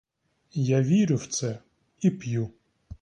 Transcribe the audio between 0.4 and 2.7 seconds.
Я вірю в це, і п'ю.